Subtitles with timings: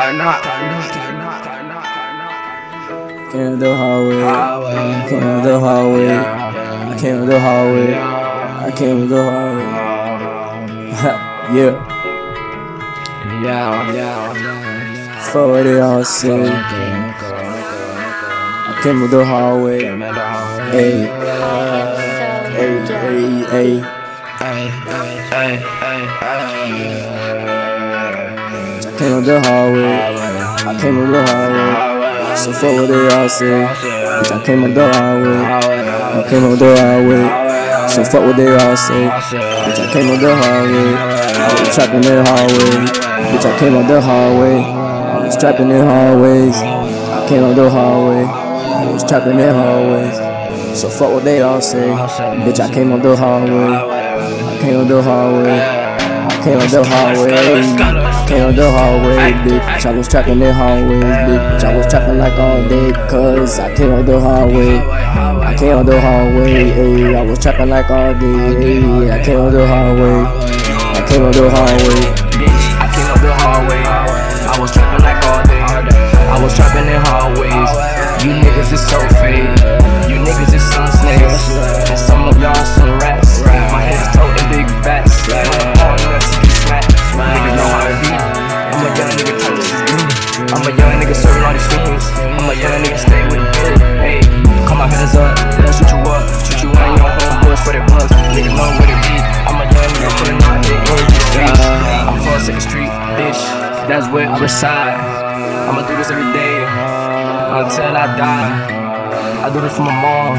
[0.00, 0.42] turn up.
[3.32, 4.22] Came up the hallway.
[4.22, 6.18] I came up the hallway.
[6.18, 7.94] I came up the hallway.
[7.94, 9.66] I came up the hallway.
[11.56, 11.74] yeah.
[13.42, 15.32] Yeah, yeah, yeah.
[15.32, 16.48] Fuck what they all say.
[18.68, 19.80] I came up the hallway.
[20.74, 20.96] Hey,
[22.56, 23.80] hey, hey, hey.
[24.40, 24.70] Hey,
[25.30, 27.29] hey, hey,
[29.00, 29.96] came up the hallway.
[30.68, 32.36] I came up the hallway.
[32.36, 33.64] So fuck what they all say.
[33.64, 35.40] Bitch, I came up the hallway.
[35.40, 37.24] I came up the hallway.
[37.88, 39.08] So fuck what they all say.
[39.08, 40.92] Bitch, I came up the hallway.
[40.92, 42.90] I was trapping in hallways.
[43.32, 44.56] Bitch, I came up the hallway.
[44.60, 46.56] I was trapping in hallways.
[46.56, 48.24] I came up the hallway.
[48.24, 50.78] I was trapping in hallways.
[50.78, 51.88] So fuck what they all say.
[51.88, 53.48] Bitch, I came up the hallway.
[53.48, 55.79] I came up the hallway.
[56.20, 57.32] I came up the hallway.
[58.28, 59.86] Came up the hallway, bitch.
[59.86, 61.64] I was trapping in hallways, bitch.
[61.64, 64.76] I was trapping like all day, cause I came up the hallway.
[64.78, 67.16] I came up the hallway, ayy.
[67.16, 69.10] I was trapping like all day, ayy.
[69.10, 70.28] I came up the hallway.
[70.92, 72.00] I came up the hallway.
[72.36, 73.80] Bitch, I came up the hallway.
[73.80, 75.60] I was trapping like all day.
[75.60, 77.72] I was trapping in hallways.
[78.20, 79.48] You niggas is so fake.
[80.04, 81.69] You niggas is some snakes.
[92.54, 92.64] Things.
[92.66, 93.78] I'm a young nigga stay with the good.
[94.00, 94.20] Hey,
[94.66, 95.34] call my hands up.
[95.58, 96.26] They'll shoot you up.
[96.46, 98.10] Shoot you on your homeboys for their bucks.
[98.34, 99.14] Niggas know what it be.
[99.46, 101.62] I'm a young nigga putting out hit in the streets.
[102.06, 103.40] I'm from Second Street, bitch.
[103.86, 104.98] That's where I reside.
[105.68, 108.80] I'ma do this every day uh, until I die.
[109.44, 110.36] I do this for my mom,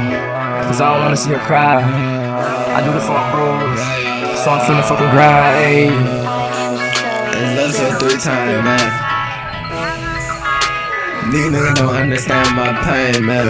[0.67, 1.81] cause I don't wanna see her cry.
[1.81, 3.79] I do this for my bros,
[4.39, 5.55] so I'm finna fucking grind.
[5.63, 5.91] Ayy.
[7.33, 9.10] It's love three times, man.
[11.29, 13.47] These niggas don't understand my pain, man.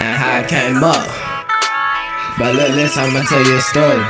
[0.00, 1.04] And how I came up.
[2.38, 4.02] But look, listen, I'ma tell you a story.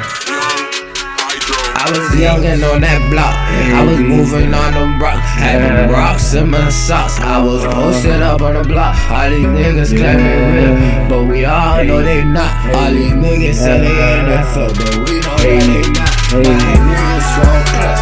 [1.75, 3.34] I was young and on that block.
[3.75, 5.26] I was moving on them rocks.
[5.34, 7.19] Having rocks in my socks.
[7.19, 8.94] I was posted up on the block.
[9.10, 11.09] All these niggas claiming real.
[11.10, 12.54] But we all know they not.
[12.76, 14.70] All these niggas say they ain't that fuck.
[14.70, 16.12] But we know that they not.
[16.32, 16.54] My
[16.86, 18.01] niggas clutch.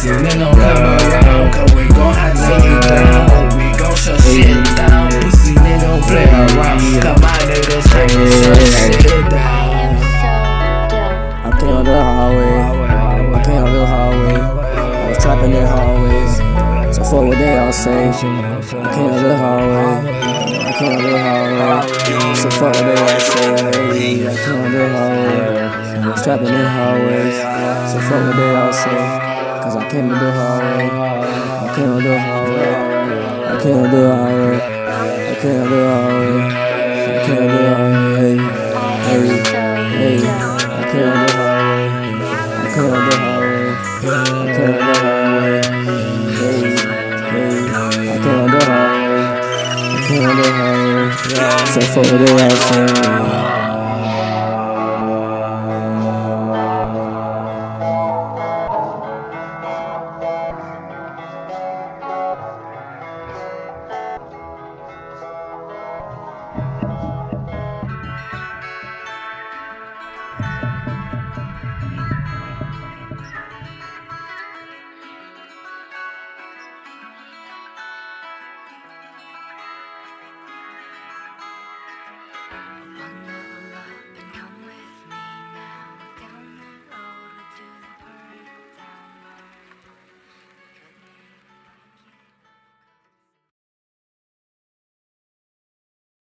[0.00, 1.52] Squad, pussy nigga don't come around.
[1.52, 3.48] Cause we gon' have to take you down.
[3.56, 5.10] We gon' shut shit down.
[5.20, 6.80] Pussy nigga don't play around.
[7.00, 8.58] Cause my niggas straight shut
[9.02, 9.96] shit down.
[11.44, 12.56] I came up the hallway.
[13.34, 14.40] I came up the hallway.
[14.40, 16.36] I was trapping in the hallways.
[16.96, 18.08] So fuck what they all say.
[18.08, 19.90] I came up the hallway.
[20.60, 22.34] I came up the hallway.
[22.34, 23.60] So fuck what they all say.
[23.92, 26.00] Hey, I came up the hallway.
[26.00, 27.36] I was trapping in hallways.
[27.92, 29.29] So fuck what they all say.
[29.62, 30.88] Cause I came up the hallway.
[30.88, 32.72] I came up the hallway.
[33.44, 34.56] I came up the hallway.
[34.56, 36.40] I came up the hallway.
[36.40, 38.36] I came up the hallway.
[39.04, 39.44] Hey, hey,
[40.00, 40.24] hey.
[40.24, 41.84] I came up the hallway.
[42.56, 43.68] I came up the hallway.
[44.00, 45.60] I came up the hallway.
[46.40, 46.64] Hey,
[47.30, 47.68] hey.
[47.68, 49.28] I came up the hallway.
[49.92, 51.06] I came up the hallway.
[51.72, 53.49] So fuck what they all say.